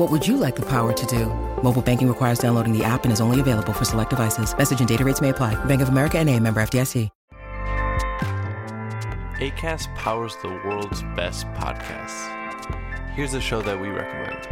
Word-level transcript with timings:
What 0.00 0.10
would 0.10 0.26
you 0.26 0.38
like 0.38 0.56
the 0.56 0.64
power 0.64 0.94
to 0.94 1.06
do? 1.06 1.26
Mobile 1.62 1.82
banking 1.82 2.08
requires 2.08 2.38
downloading 2.38 2.72
the 2.72 2.82
app 2.82 3.04
and 3.04 3.12
is 3.12 3.20
only 3.20 3.38
available 3.38 3.74
for 3.74 3.84
select 3.84 4.08
devices. 4.08 4.56
Message 4.56 4.78
and 4.80 4.88
data 4.88 5.04
rates 5.04 5.20
may 5.20 5.28
apply. 5.28 5.62
Bank 5.66 5.82
of 5.82 5.90
America 5.90 6.18
and 6.18 6.26
a 6.30 6.40
member 6.40 6.62
FDIC. 6.62 7.10
ACAST 9.40 9.94
powers 9.94 10.36
the 10.40 10.48
world's 10.48 11.02
best 11.14 11.46
podcasts. 11.48 12.30
Here's 13.14 13.34
a 13.34 13.42
show 13.42 13.60
that 13.60 13.78
we 13.78 13.88
recommend. 13.88 14.48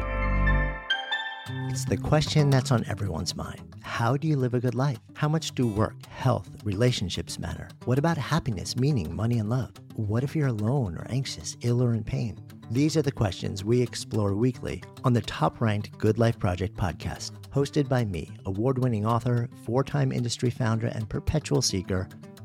It's 1.72 1.86
the 1.86 1.96
question 1.96 2.50
that's 2.50 2.70
on 2.70 2.84
everyone's 2.84 3.34
mind. 3.34 3.74
How 3.80 4.18
do 4.18 4.28
you 4.28 4.36
live 4.36 4.52
a 4.52 4.60
good 4.60 4.74
life? 4.74 4.98
How 5.14 5.30
much 5.30 5.54
do 5.54 5.66
work, 5.66 5.94
health, 6.10 6.50
relationships 6.62 7.38
matter? 7.38 7.68
What 7.86 7.98
about 7.98 8.18
happiness, 8.18 8.76
meaning, 8.76 9.16
money, 9.16 9.38
and 9.38 9.48
love? 9.48 9.72
What 9.98 10.22
if 10.22 10.36
you're 10.36 10.46
alone 10.46 10.94
or 10.94 11.04
anxious, 11.10 11.56
ill 11.62 11.82
or 11.82 11.92
in 11.92 12.04
pain? 12.04 12.38
These 12.70 12.96
are 12.96 13.02
the 13.02 13.10
questions 13.10 13.64
we 13.64 13.82
explore 13.82 14.32
weekly 14.32 14.80
on 15.02 15.12
the 15.12 15.20
top 15.22 15.60
ranked 15.60 15.98
Good 15.98 16.20
Life 16.20 16.38
Project 16.38 16.76
podcast, 16.76 17.32
hosted 17.52 17.88
by 17.88 18.04
me, 18.04 18.30
award 18.46 18.78
winning 18.78 19.04
author, 19.04 19.50
four 19.64 19.82
time 19.82 20.12
industry 20.12 20.50
founder, 20.50 20.86
and 20.86 21.08
perpetual 21.08 21.62
seeker, 21.62 22.08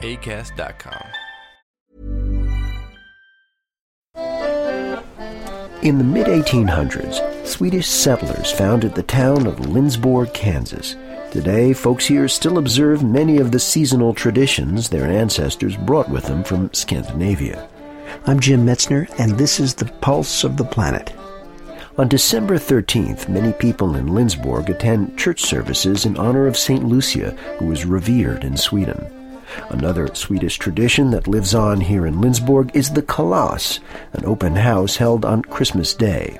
ACAST.com. 0.00 1.06
In 5.82 5.98
the 5.98 6.04
mid 6.04 6.28
1800s, 6.28 7.46
Swedish 7.46 7.86
settlers 7.86 8.50
founded 8.50 8.94
the 8.94 9.02
town 9.02 9.46
of 9.46 9.56
Lindsborg, 9.56 10.32
Kansas. 10.32 10.96
Today, 11.30 11.74
folks 11.74 12.06
here 12.06 12.26
still 12.26 12.56
observe 12.56 13.02
many 13.02 13.36
of 13.36 13.50
the 13.50 13.60
seasonal 13.60 14.14
traditions 14.14 14.88
their 14.88 15.04
ancestors 15.04 15.76
brought 15.76 16.08
with 16.08 16.24
them 16.24 16.42
from 16.42 16.72
Scandinavia. 16.72 17.68
I'm 18.26 18.40
Jim 18.40 18.64
Metzner, 18.64 19.12
and 19.18 19.32
this 19.32 19.60
is 19.60 19.74
the 19.74 19.84
Pulse 19.84 20.42
of 20.42 20.56
the 20.56 20.64
Planet. 20.64 21.12
On 21.98 22.08
December 22.08 22.56
13th, 22.56 23.28
many 23.28 23.52
people 23.52 23.96
in 23.96 24.06
Lindsborg 24.06 24.68
attend 24.68 25.18
church 25.18 25.42
services 25.42 26.06
in 26.06 26.16
honor 26.16 26.46
of 26.46 26.56
St. 26.56 26.84
Lucia, 26.84 27.32
who 27.58 27.66
was 27.66 27.84
revered 27.84 28.42
in 28.42 28.56
Sweden. 28.56 29.23
Another 29.70 30.08
Swedish 30.14 30.58
tradition 30.58 31.10
that 31.10 31.26
lives 31.26 31.54
on 31.54 31.80
here 31.80 32.06
in 32.06 32.16
Lindsborg 32.16 32.74
is 32.74 32.92
the 32.92 33.02
Kalas, 33.02 33.80
an 34.12 34.24
open 34.24 34.56
house 34.56 34.96
held 34.96 35.24
on 35.24 35.42
Christmas 35.42 35.94
Day. 35.94 36.38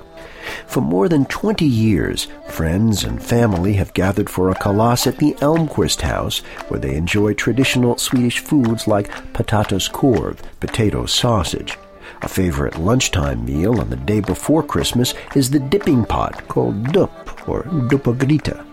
For 0.67 0.81
more 0.81 1.09
than 1.09 1.25
20 1.25 1.65
years, 1.65 2.27
friends 2.49 3.03
and 3.03 3.21
family 3.21 3.73
have 3.73 3.93
gathered 3.93 4.29
for 4.29 4.49
a 4.49 4.55
kalas 4.55 5.07
at 5.07 5.17
the 5.17 5.33
Elmquist 5.35 6.01
House, 6.01 6.39
where 6.67 6.79
they 6.79 6.95
enjoy 6.95 7.33
traditional 7.33 7.97
Swedish 7.97 8.39
foods 8.39 8.87
like 8.87 9.09
potatis 9.33 9.89
korv, 9.89 10.37
potato 10.59 11.05
sausage. 11.05 11.77
A 12.21 12.27
favorite 12.27 12.77
lunchtime 12.77 13.45
meal 13.45 13.79
on 13.79 13.89
the 13.89 13.95
day 13.95 14.19
before 14.19 14.63
Christmas 14.63 15.13
is 15.35 15.49
the 15.49 15.59
dipping 15.59 16.05
pot 16.05 16.47
called 16.47 16.83
dupp 16.87 17.47
or 17.47 17.63
duppagryta. 17.63 18.65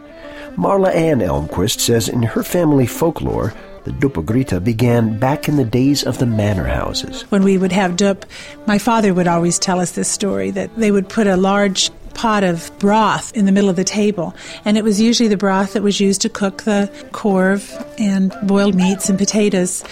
Marla 0.56 0.94
Ann 0.94 1.20
Elmquist 1.20 1.80
says 1.80 2.08
in 2.08 2.22
her 2.22 2.42
family 2.42 2.86
folklore, 2.86 3.54
the 3.84 3.90
duppagryta 3.92 4.62
began 4.62 5.18
back 5.18 5.48
in 5.48 5.56
the 5.56 5.64
days 5.64 6.04
of 6.04 6.18
the 6.18 6.26
manor 6.26 6.66
houses. 6.66 7.22
When 7.30 7.42
we 7.42 7.58
would 7.58 7.72
have 7.72 7.92
dupp, 7.92 8.24
my 8.66 8.78
father 8.78 9.12
would 9.12 9.26
always 9.26 9.58
tell 9.58 9.80
us 9.80 9.92
this 9.92 10.08
story 10.08 10.50
that 10.52 10.74
they 10.76 10.90
would 10.90 11.08
put 11.08 11.26
a 11.26 11.36
large 11.36 11.90
pot 12.14 12.44
of 12.44 12.70
broth 12.78 13.34
in 13.34 13.46
the 13.46 13.52
middle 13.52 13.70
of 13.70 13.76
the 13.76 13.84
table. 13.84 14.34
And 14.64 14.76
it 14.76 14.84
was 14.84 15.00
usually 15.00 15.28
the 15.28 15.36
broth 15.36 15.72
that 15.72 15.82
was 15.82 15.98
used 15.98 16.20
to 16.22 16.28
cook 16.28 16.62
the 16.64 16.90
korv 17.12 17.84
and 17.98 18.34
boiled 18.44 18.74
meats 18.74 19.08
and 19.08 19.18
potatoes. 19.18 19.82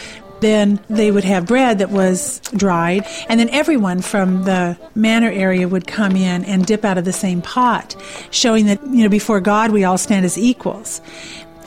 Then 0.41 0.81
they 0.89 1.11
would 1.11 1.25
have 1.25 1.47
bread 1.47 1.79
that 1.81 1.91
was 1.91 2.41
dried, 2.57 3.05
and 3.29 3.39
then 3.39 3.51
everyone 3.51 4.01
from 4.01 4.45
the 4.45 4.79
manor 4.95 5.31
area 5.31 5.69
would 5.69 5.87
come 5.87 6.17
in 6.17 6.47
and 6.47 6.65
dip 6.65 6.83
out 6.83 6.97
of 6.97 7.05
the 7.05 7.13
same 7.13 7.43
pot, 7.43 7.95
showing 8.31 8.65
that, 8.67 8.81
you 8.87 9.03
know, 9.03 9.11
before 9.11 9.41
God 9.41 9.71
we 9.71 9.85
all 9.85 9.99
stand 9.99 10.25
as 10.25 10.39
equals. 10.39 11.03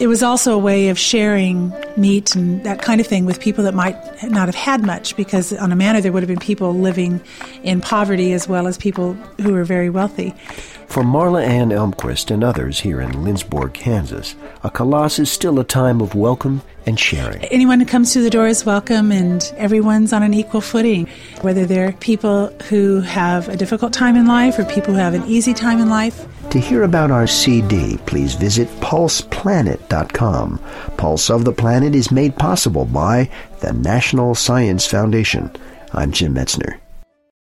It 0.04 0.08
was 0.08 0.22
also 0.22 0.54
a 0.54 0.58
way 0.58 0.90
of 0.90 1.00
sharing 1.00 1.74
meat 1.96 2.36
and 2.36 2.62
that 2.66 2.82
kind 2.82 3.00
of 3.00 3.08
thing 3.08 3.24
with 3.24 3.40
people 3.40 3.64
that 3.64 3.74
might 3.74 3.96
not 4.22 4.50
have 4.50 4.54
had 4.54 4.86
much, 4.86 5.16
because 5.16 5.54
on 5.54 5.72
a 5.72 5.78
manor 5.78 6.02
there 6.02 6.12
would 6.12 6.22
have 6.22 6.28
been 6.28 6.40
people 6.40 6.74
living 6.74 7.22
in 7.64 7.80
poverty 7.80 8.34
as 8.34 8.46
well 8.46 8.68
as 8.68 8.78
people 8.78 9.14
who 9.40 9.54
were 9.54 9.64
very 9.64 9.90
wealthy. 9.90 10.36
For 10.94 11.02
Marla 11.02 11.44
Ann 11.44 11.70
Elmquist 11.70 12.30
and 12.30 12.44
others 12.44 12.80
here 12.80 13.02
in 13.02 13.14
Lindsborg, 13.14 13.74
Kansas, 13.74 14.36
a 14.64 14.70
kalas 14.70 15.18
is 15.18 15.32
still 15.32 15.60
a 15.60 15.64
time 15.64 16.02
of 16.02 16.14
welcome 16.14 16.62
and 16.86 17.00
sharing. 17.00 17.44
Anyone 17.46 17.80
who 17.80 17.86
comes 17.88 18.14
through 18.14 18.22
the 18.22 18.30
door 18.30 18.46
is 18.46 18.64
welcome, 18.64 19.12
and 19.12 19.52
everyone's 19.58 20.14
on 20.14 20.22
an 20.22 20.36
equal 20.36 20.62
footing. 20.62 21.10
Whether 21.42 21.66
they're 21.66 21.94
people 21.94 22.50
who 22.70 23.02
have 23.02 23.50
a 23.50 23.58
difficult 23.58 23.92
time 23.92 24.16
in 24.16 24.28
life 24.28 24.60
or 24.60 24.66
people 24.66 24.94
who 24.94 25.00
have 25.00 25.16
an 25.16 25.26
easy 25.26 25.56
time 25.56 25.80
in 25.80 25.90
life. 25.90 26.28
To 26.52 26.60
hear 26.60 26.84
about 26.84 27.10
our 27.10 27.26
CD, 27.26 27.98
please 28.06 28.36
visit 28.36 28.68
pulseplanet.com. 28.80 30.60
Pulse 30.98 31.30
of 31.32 31.44
the 31.44 31.54
Planet 31.54 31.96
is 31.96 32.12
made 32.12 32.36
possible 32.36 32.86
by 32.86 33.32
the 33.62 33.74
National 33.74 34.36
Science 34.36 34.86
Foundation. 34.86 35.50
I'm 35.92 36.12
Jim 36.12 36.36
Metzner. 36.36 36.83